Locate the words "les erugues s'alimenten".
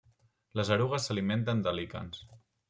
0.59-1.63